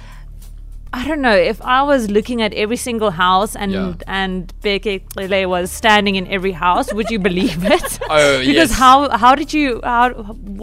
I 0.92 1.08
don't 1.08 1.22
know 1.22 1.36
if 1.36 1.62
I 1.62 1.84
was 1.84 2.10
looking 2.10 2.42
at 2.42 2.54
every 2.56 2.76
single 2.78 3.12
house 3.12 3.56
and 3.56 3.72
Yeah. 3.72 3.94
and 4.08 4.52
Bheki 4.64 5.02
Cele 5.14 5.48
was 5.48 5.72
standing 5.72 6.16
in 6.16 6.26
every 6.28 6.52
house, 6.52 6.92
would 6.94 7.12
you 7.12 7.20
believe 7.20 7.64
it? 7.64 8.00
Oh, 8.10 8.40
because 8.46 8.72
yes. 8.72 8.80
how 8.80 9.10
how 9.24 9.36
did 9.36 9.54
you 9.54 9.82
how 9.84 10.10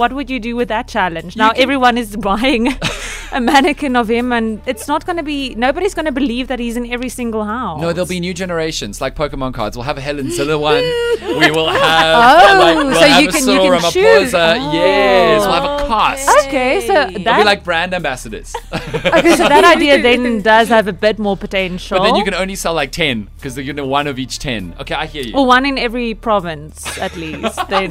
what 0.00 0.12
would 0.12 0.28
you 0.28 0.40
do 0.40 0.56
with 0.56 0.68
that 0.68 0.88
challenge? 0.88 1.36
Now 1.36 1.50
everyone 1.66 1.96
is 1.96 2.16
buying 2.16 2.66
a 3.36 3.40
mannequin 3.40 3.96
of 3.96 4.08
him, 4.08 4.32
and 4.32 4.62
it's 4.66 4.88
not 4.88 5.04
going 5.04 5.18
to 5.18 5.22
be 5.22 5.54
nobody's 5.54 5.94
going 5.94 6.06
to 6.06 6.12
believe 6.12 6.48
that 6.48 6.58
he's 6.58 6.76
in 6.76 6.90
every 6.90 7.10
single 7.10 7.44
house. 7.44 7.80
No, 7.80 7.92
there'll 7.92 8.08
be 8.08 8.18
new 8.18 8.32
generations 8.32 9.00
like 9.00 9.14
Pokemon 9.14 9.52
cards. 9.52 9.76
We'll 9.76 9.84
have 9.84 9.98
a 9.98 10.00
Helen 10.00 10.28
Zille 10.28 10.58
one. 10.58 10.82
we 11.38 11.50
will 11.50 11.68
have. 11.68 12.16
Oh, 12.16 12.58
like, 12.58 12.76
we'll 12.76 12.94
so 12.94 13.00
have 13.00 13.22
you 13.22 13.28
a 13.28 13.32
can- 13.32 13.42
Cyril 13.42 13.64
you 13.66 13.70
can 13.72 13.92
choose. 13.92 14.32
Ramaphosa. 14.32 14.72
Yes, 14.72 15.40
we'll 15.42 15.52
have 15.52 15.64
a 15.64 15.84
oh, 15.84 15.86
cast. 15.86 16.46
Okay, 16.46 16.80
so 16.86 16.94
They'll 17.18 17.36
be 17.36 17.44
like 17.44 17.62
brand 17.62 17.92
ambassadors. 17.92 18.54
okay, 18.72 19.36
so 19.36 19.48
that 19.48 19.64
idea 19.76 20.00
then 20.08 20.40
does 20.40 20.68
have 20.68 20.88
a 20.88 20.92
bit 20.92 21.18
more 21.18 21.36
potential. 21.36 21.98
but 21.98 22.04
then 22.04 22.16
you 22.16 22.24
can 22.24 22.34
only 22.34 22.54
sell 22.54 22.72
like 22.72 22.90
10 22.90 23.28
because 23.36 23.56
you're 23.56 23.66
going 23.66 23.76
to 23.76 23.86
one 23.86 24.06
of 24.06 24.18
each 24.18 24.38
10. 24.38 24.76
Okay, 24.80 24.94
I 24.94 25.04
hear 25.04 25.22
you. 25.22 25.34
Well, 25.34 25.46
one 25.46 25.66
in 25.66 25.76
every 25.76 26.14
province 26.14 26.98
at 26.98 27.14
least. 27.16 27.68
then, 27.68 27.90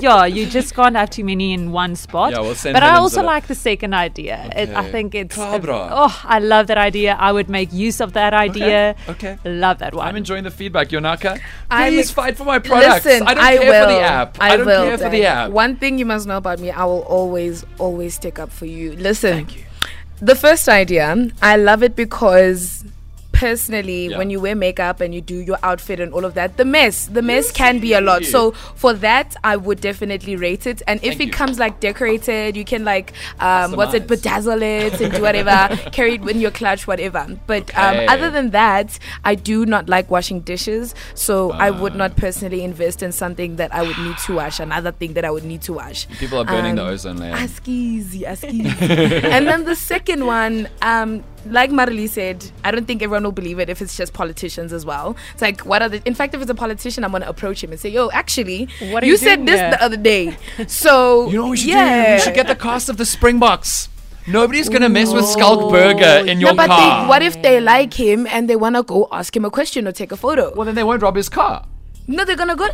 yeah, 0.00 0.24
you 0.24 0.46
just 0.46 0.74
can't 0.74 0.94
have 0.94 1.10
too 1.10 1.24
many 1.24 1.52
in 1.52 1.72
one 1.72 1.96
spot. 1.96 2.30
Yeah, 2.32 2.40
we'll 2.40 2.54
send 2.54 2.74
but 2.74 2.84
I 2.84 2.96
also 2.96 3.22
Zille. 3.22 3.26
like 3.26 3.46
the 3.48 3.56
second 3.56 3.92
idea. 3.92 4.48
It, 4.54 4.68
I 4.70 4.83
Okay. 4.84 4.92
think 4.92 5.14
it's. 5.14 5.36
Uh, 5.38 5.58
Klabra. 5.58 5.88
oh, 5.90 6.20
I 6.24 6.38
love 6.38 6.68
that 6.68 6.78
idea. 6.78 7.16
I 7.18 7.32
would 7.32 7.48
make 7.48 7.72
use 7.72 8.00
of 8.00 8.12
that 8.14 8.32
idea. 8.34 8.94
okay. 9.08 9.32
okay. 9.32 9.50
Love 9.50 9.78
that 9.78 9.94
one. 9.94 10.06
I'm 10.06 10.16
enjoying 10.16 10.44
the 10.44 10.50
feedback, 10.50 10.88
Yonaka. 10.88 11.40
I'm 11.70 11.92
Please 11.92 12.10
fight 12.10 12.36
for 12.36 12.44
my 12.44 12.58
products. 12.58 13.04
Listen, 13.04 13.26
I 13.26 13.34
don't 13.34 13.44
I 13.44 13.56
care 13.56 13.70
will. 13.70 13.88
for 13.88 13.92
the 13.94 14.00
app. 14.00 14.36
I, 14.40 14.56
don't 14.56 14.66
will. 14.66 14.84
care 14.84 14.98
for 14.98 15.08
the 15.10 15.24
app. 15.26 15.50
One 15.50 15.76
thing 15.76 15.98
you 15.98 16.06
must 16.06 16.26
know 16.26 16.36
about 16.36 16.58
me, 16.60 16.70
I 16.70 16.84
will 16.84 17.02
always, 17.02 17.64
always 17.78 18.14
stick 18.14 18.38
up 18.38 18.50
for 18.50 18.66
you. 18.66 18.92
Listen, 18.96 19.32
Thank 19.32 19.56
you. 19.56 19.64
the 20.20 20.34
first 20.34 20.68
idea, 20.68 21.28
I 21.42 21.56
love 21.56 21.82
it 21.82 21.96
because 21.96 22.84
personally 23.34 24.06
Yeah. 24.08 24.18
when 24.18 24.30
you 24.30 24.40
wear 24.40 24.54
makeup 24.54 25.00
and 25.00 25.14
you 25.14 25.20
do 25.20 25.36
your 25.36 25.58
outfit 25.62 26.00
and 26.00 26.12
all 26.14 26.24
of 26.24 26.34
that 26.34 26.56
the 26.56 26.64
mess 26.64 27.06
the 27.06 27.20
mess 27.22 27.50
can 27.52 27.78
be 27.80 27.92
a 27.92 28.00
lot 28.00 28.24
so 28.24 28.52
for 28.52 28.92
that 28.94 29.34
i 29.44 29.56
would 29.56 29.80
definitely 29.80 30.36
rate 30.36 30.66
it 30.66 30.80
and 30.86 30.98
if 31.02 31.18
Thank 31.18 31.20
it 31.20 31.26
you. 31.26 31.32
comes 31.32 31.58
like 31.58 31.80
decorated 31.80 32.56
you 32.56 32.64
can 32.64 32.84
like 32.84 33.12
um 33.40 33.72
what's 33.72 33.92
it 33.94 34.06
bedazzle 34.06 34.62
it 34.62 35.00
and 35.00 35.12
do 35.12 35.22
whatever 35.22 35.76
carry 35.92 36.14
it 36.14 36.28
in 36.28 36.40
your 36.40 36.50
clutch 36.50 36.86
whatever 36.86 37.26
but 37.46 37.62
Okay. 37.70 38.06
um 38.06 38.08
other 38.08 38.30
than 38.30 38.50
that 38.50 38.98
i 39.24 39.34
do 39.34 39.66
not 39.66 39.88
like 39.88 40.10
washing 40.10 40.40
dishes 40.40 40.94
so 41.14 41.50
i 41.52 41.70
would 41.70 41.94
not 41.96 42.16
personally 42.16 42.62
invest 42.62 43.02
in 43.02 43.10
something 43.12 43.56
that 43.56 43.74
i 43.74 43.82
would 43.82 43.98
need 43.98 44.16
to 44.26 44.34
wash 44.34 44.60
another 44.60 44.92
thing 44.92 45.14
that 45.14 45.24
i 45.24 45.30
would 45.30 45.44
need 45.44 45.60
to 45.62 45.72
wash 45.72 46.06
People 46.18 46.38
are 46.38 46.44
burning 46.44 46.76
the 46.76 46.82
Um, 46.82 46.88
ozone 46.88 47.16
layer. 47.18 47.34
Ask 47.34 47.66
easy, 47.68 48.24
ask 48.26 48.44
easy. 48.44 48.86
and 49.34 49.46
then 49.48 49.64
the 49.64 49.74
second 49.74 50.24
one, 50.26 50.68
um, 50.82 51.24
like 51.46 51.70
Marily 51.70 52.08
said, 52.08 52.44
I 52.64 52.70
don't 52.70 52.86
think 52.86 53.02
everyone 53.02 53.24
will 53.24 53.32
believe 53.32 53.58
it 53.58 53.68
if 53.68 53.80
it's 53.82 53.96
just 53.96 54.12
politicians 54.12 54.72
as 54.72 54.84
well. 54.86 55.16
It's 55.32 55.42
like, 55.42 55.60
what 55.62 55.82
are 55.82 55.88
the? 55.88 56.02
In 56.06 56.14
fact, 56.14 56.34
if 56.34 56.40
it's 56.42 56.50
a 56.50 56.54
politician, 56.54 57.04
I'm 57.04 57.12
gonna 57.12 57.26
approach 57.28 57.62
him 57.62 57.70
and 57.70 57.80
say, 57.80 57.88
"Yo, 57.90 58.10
actually, 58.10 58.68
What 58.90 59.02
are 59.02 59.06
you 59.06 59.12
you 59.12 59.18
said 59.18 59.46
this 59.46 59.60
here?" 59.60 59.70
the 59.70 59.82
other 59.82 59.96
day." 59.96 60.36
So 60.68 61.28
You 61.28 61.36
know 61.36 61.42
what 61.44 61.50
we 61.52 61.56
should 61.58 61.68
yeah. 61.70 62.06
do? 62.06 62.12
We 62.14 62.20
should 62.20 62.34
get 62.34 62.46
the 62.46 62.56
cast 62.56 62.88
of 62.88 62.96
the 62.96 63.04
Springboks. 63.06 63.88
Nobody's 64.26 64.68
gonna 64.70 64.88
mess 64.88 65.12
with 65.12 65.28
Schalk 65.32 65.70
Burger 65.70 66.24
in 66.26 66.40
your 66.40 66.50
yeah, 66.50 66.56
but 66.56 66.68
car. 66.68 67.02
they, 67.02 67.08
what 67.08 67.22
if 67.22 67.42
they 67.42 67.60
like 67.60 67.92
him 67.92 68.26
and 68.26 68.48
they 68.48 68.56
wanna 68.56 68.82
go 68.82 69.06
ask 69.12 69.36
him 69.36 69.44
a 69.44 69.50
question 69.50 69.86
or 69.86 69.92
take 69.92 70.12
a 70.12 70.16
photo? 70.16 70.52
well, 70.54 70.64
then 70.64 70.74
they 70.74 70.82
won't 70.84 71.02
rob 71.02 71.14
his 71.16 71.28
car. 71.28 71.66
No, 72.06 72.24
they're 72.24 72.36
gonna 72.36 72.56
go, 72.56 72.68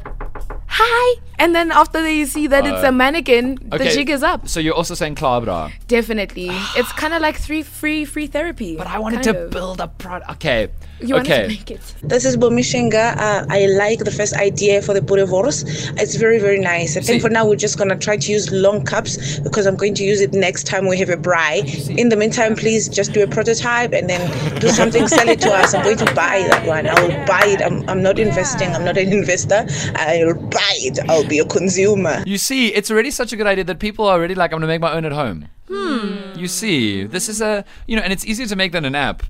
hi, 0.67 1.21
and 1.39 1.55
then 1.55 1.71
after 1.71 2.03
they 2.03 2.25
see 2.25 2.47
that 2.49 2.67
it's 2.67 2.83
a 2.83 2.91
mannequin, 2.91 3.59
the 3.63 3.77
Okay. 3.77 3.95
jig 3.95 4.11
is 4.11 4.23
up. 4.23 4.49
So 4.49 4.59
you're 4.61 4.75
also 4.75 4.95
saying 4.95 5.15
Klabra. 5.15 5.71
Definitely, 5.87 6.51
it's 6.77 6.91
kind 7.03 7.15
of 7.15 7.23
like 7.23 7.37
three 7.37 7.63
free 7.63 8.05
free 8.05 8.27
therapy. 8.27 8.77
But 8.77 8.89
I 8.89 8.99
wanted 8.99 9.23
kind 9.23 9.37
to 9.37 9.45
of. 9.45 9.51
build 9.51 9.81
a 9.81 9.87
product. 9.89 10.31
Okay. 10.33 10.69
You 11.03 11.15
wanted 11.15 11.33
okay. 11.33 11.43
to 11.43 11.49
make 11.49 11.71
it. 11.71 11.95
This 12.03 12.25
is 12.25 12.37
Bomishenga. 12.37 13.17
Uh, 13.17 13.47
I 13.49 13.67
like 13.67 14.01
the 14.01 14.11
first 14.11 14.35
idea 14.35 14.83
for 14.83 14.93
the 14.93 15.01
Boerewors. 15.01 15.65
It's 15.99 16.17
very, 16.17 16.39
very 16.39 16.59
nice. 16.59 16.97
I 16.97 17.01
think 17.01 17.23
for 17.23 17.31
now 17.31 17.47
we're 17.49 17.57
just 17.57 17.79
going 17.79 17.89
to 17.89 17.97
try 17.97 18.17
to 18.17 18.33
use 18.33 18.51
long 18.53 18.85
cups 18.85 19.39
because 19.41 19.67
I'm 19.67 19.77
going 19.77 19.95
to 19.95 20.05
use 20.05 20.21
it 20.21 20.33
next 20.33 20.67
time 20.67 20.87
we 20.87 20.99
have 20.99 21.09
a 21.09 21.17
braai. 21.17 21.97
In 21.97 22.11
the 22.11 22.17
meantime, 22.17 22.55
please 22.55 22.89
just 22.89 23.13
do 23.13 23.23
a 23.23 23.27
prototype 23.27 23.93
and 23.93 24.11
then 24.11 24.21
do 24.61 24.69
something, 24.81 25.09
sell 25.09 25.29
it 25.29 25.41
to 25.41 25.51
us. 25.51 25.75
I'm 25.75 25.83
going 25.83 25.99
to 25.99 26.15
buy 26.15 26.45
that 26.51 26.67
one. 26.67 26.87
I 26.87 27.01
will 27.01 27.27
buy 27.27 27.45
it. 27.47 27.63
I'm, 27.63 27.89
I'm 27.89 28.03
not 28.03 28.19
investing. 28.19 28.69
I'm 28.75 28.85
not 28.85 28.99
an 28.99 29.13
investor. 29.13 29.67
I'll 29.97 30.35
buy 30.35 30.75
it. 30.77 30.99
I'll 31.09 31.27
be 31.27 31.39
a 31.39 31.47
consumer. 31.47 32.23
You 32.27 32.39
see, 32.39 32.75
it's 32.75 32.91
already 32.91 33.11
such 33.11 33.33
a 33.33 33.37
good 33.37 33.47
idea 33.47 33.65
that 33.65 33.79
people 33.79 34.07
are 34.07 34.19
already 34.19 34.35
like, 34.35 34.53
I'm 34.53 34.61
going 34.61 34.63
to 34.63 34.67
make 34.67 34.81
my 34.81 34.93
own 34.93 35.05
at 35.05 35.13
home. 35.13 35.49
You 35.71 36.49
see, 36.49 37.05
this 37.05 37.29
is 37.29 37.41
a, 37.41 37.65
you 37.87 37.97
know, 37.97 38.03
and 38.03 38.13
it's 38.13 38.25
easier 38.25 38.47
to 38.47 38.57
make 38.57 38.73
than 38.73 38.85
an 38.85 38.95
app. 38.95 39.23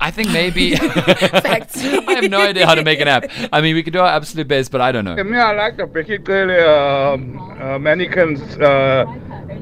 I 0.00 0.10
think 0.10 0.30
maybe. 0.30 0.76
Facts. 0.76 1.76
I 1.84 2.12
have 2.14 2.30
no 2.30 2.40
idea 2.40 2.66
how 2.66 2.74
to 2.74 2.84
make 2.84 3.00
an 3.00 3.08
app. 3.08 3.30
I 3.52 3.60
mean, 3.60 3.74
we 3.74 3.82
could 3.82 3.92
do 3.92 4.00
our 4.00 4.08
absolute 4.08 4.48
best, 4.48 4.70
but 4.70 4.80
I 4.80 4.92
don't 4.92 5.04
know. 5.04 5.16
To 5.16 5.24
me, 5.24 5.38
I 5.38 5.52
like 5.52 5.76
the 5.76 5.84
Bheki 5.84 6.26
Cele 6.26 7.14
um, 7.14 7.38
uh, 7.60 7.78
mannequins 7.78 8.40
uh, 8.58 9.04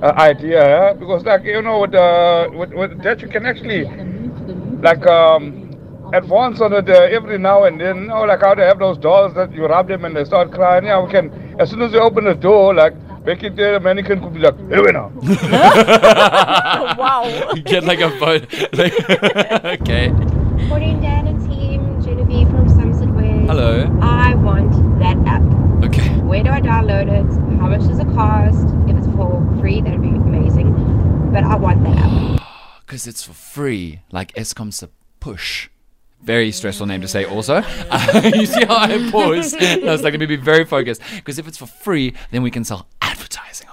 uh, 0.03 0.13
idea 0.17 0.97
because, 0.99 1.25
like 1.25 1.45
you 1.45 1.63
know, 1.63 1.81
with, 1.81 1.95
uh, 1.95 2.49
with, 2.53 2.73
with 2.73 3.03
that 3.03 3.21
you 3.21 3.29
can 3.29 3.47
actually 3.47 3.85
like 4.83 5.07
um, 5.07 5.71
advance 6.13 6.61
on 6.61 6.73
it 6.73 6.89
uh, 6.89 7.17
every 7.19 7.39
now 7.39 7.65
and 7.65 7.81
then. 7.81 7.97
You 8.03 8.09
know, 8.09 8.25
like 8.25 8.41
how 8.41 8.55
they 8.55 8.65
have 8.67 8.79
those 8.79 8.99
dolls 8.99 9.35
that 9.35 9.53
you 9.53 9.67
rub 9.67 9.89
them 9.89 10.05
and 10.05 10.17
they 10.17 10.25
start 10.25 10.53
crying. 10.53 10.85
Yeah, 10.85 11.03
we 11.03 11.11
can 11.11 11.33
as 11.61 11.71
soon 11.71 11.83
as 11.83 11.93
you 11.93 12.01
open 12.01 12.25
the 12.25 12.35
door, 12.35 12.75
like 12.75 12.95
Bheki 13.25 13.57
Cele 13.57 13.81
mannequin 13.81 14.21
could 14.21 14.35
be 14.35 14.41
like, 14.41 14.59
here 14.69 14.85
we 14.85 14.93
now. 14.93 15.11
wow. 16.99 17.55
Get 17.65 17.85
like 17.85 18.01
a 18.01 18.11
phone. 18.19 18.47
Like, 18.75 18.93
okay. 19.81 20.11
Morning, 20.69 21.01
Dan 21.01 21.27
and 21.29 21.41
team. 21.49 22.03
Genevieve 22.03 22.51
from 22.51 22.69
Somerset 22.69 23.09
West. 23.15 23.47
Hello. 23.47 23.99
I 24.03 24.35
want 24.35 24.73
that 24.99 25.17
app. 25.27 25.43
Okay. 25.85 26.07
Where 26.21 26.43
do 26.43 26.51
I 26.51 26.61
download 26.61 27.09
it? 27.09 27.59
How 27.59 27.69
much 27.69 27.81
does 27.89 27.99
it 27.99 28.07
cost? 28.09 28.69
If 28.91 28.97
it's 28.99 29.07
for 29.17 29.41
free, 29.59 29.81
that'd 29.81 30.03
be 30.03 30.09
amazing. 30.09 30.75
But 31.33 31.45
I 31.45 31.57
want 31.57 31.83
that 31.85 31.97
app. 31.97 32.41
Because 32.85 33.07
it's 33.07 33.23
for 33.23 33.33
free, 33.33 34.03
like 34.13 34.35
Eskom's 34.35 34.83
a 34.83 34.91
push. 35.19 35.71
Very 36.25 36.53
stressful 36.53 36.87
name 36.87 37.01
to 37.03 37.09
say, 37.09 37.25
also. 37.25 37.63
Uh, 37.91 38.21
you 38.35 38.47
see 38.47 38.65
how 38.65 38.77
I 38.77 39.11
paused? 39.11 39.57
I 39.57 39.79
was 39.85 40.03
like, 40.03 40.13
let 40.13 40.21
me 40.21 40.27
be 40.27 40.37
very 40.37 40.65
focused. 40.65 41.03
Because 41.15 41.39
if 41.39 41.47
it's 41.47 41.59
for 41.59 41.67
free, 41.67 42.15
then 42.31 42.43
we 42.43 42.51
can 42.51 42.65
sell 42.65 42.87
advertising 43.03 43.05
on 43.05 43.14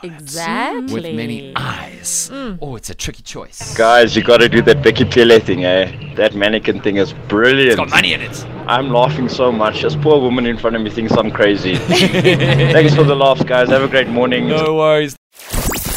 Exactly. 0.03 0.93
with 0.93 1.15
many 1.15 1.53
eyes. 1.55 2.29
Oh, 2.61 2.75
it's 2.75 2.89
a 2.89 2.95
tricky 2.95 3.23
choice. 3.23 3.75
Guys, 3.77 4.15
you 4.15 4.23
gotta 4.23 4.49
do 4.49 4.61
that 4.63 4.77
Bheki 4.77 5.11
Cele 5.13 5.39
thing, 5.39 5.65
eh? 5.65 6.13
That 6.15 6.35
mannequin 6.35 6.81
thing 6.81 6.97
is 6.97 7.13
brilliant. 7.27 7.69
It's 7.71 7.75
got 7.77 7.89
money 7.89 8.13
in 8.13 8.21
it. 8.21 8.45
I'm 8.67 8.89
laughing 8.91 9.29
so 9.29 9.51
much. 9.51 9.81
This 9.81 9.95
poor 9.95 10.19
woman 10.21 10.45
in 10.45 10.57
front 10.57 10.75
of 10.75 10.81
me 10.81 10.89
thinks 10.89 11.13
I'm 11.13 11.31
crazy. 11.31 11.75
Thanks 11.75 12.95
for 12.95 13.03
the 13.03 13.15
laughs, 13.15 13.43
guys. 13.43 13.69
Have 13.69 13.83
a 13.83 13.87
great 13.87 14.07
morning. 14.07 14.47
No 14.47 14.75
worries. 14.75 15.15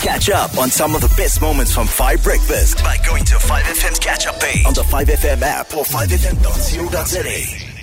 Catch 0.02 0.28
up 0.30 0.58
on 0.58 0.68
some 0.70 0.94
of 0.94 1.00
the 1.00 1.12
best 1.16 1.40
moments 1.40 1.72
from 1.72 1.86
5 1.86 2.22
Breakfast 2.22 2.78
by 2.84 2.98
going 3.06 3.24
to 3.24 3.36
5FM's 3.36 3.98
catch 3.98 4.26
up 4.26 4.38
page 4.38 4.64
on 4.66 4.74
the 4.74 4.82
5FM 4.82 5.40
app 5.42 5.74
or 5.74 5.84
5FM.co.za. 5.84 7.73